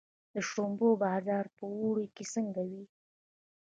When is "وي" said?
2.69-2.83